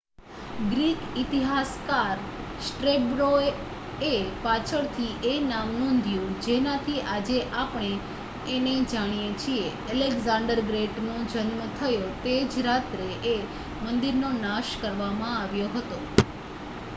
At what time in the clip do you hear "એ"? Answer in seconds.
5.27-5.35, 13.29-13.39